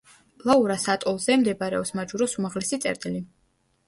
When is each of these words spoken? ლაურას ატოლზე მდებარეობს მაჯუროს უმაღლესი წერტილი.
ლაურას 0.49 0.85
ატოლზე 0.93 1.35
მდებარეობს 1.41 1.93
მაჯუროს 1.99 2.33
უმაღლესი 2.39 2.81
წერტილი. 2.87 3.21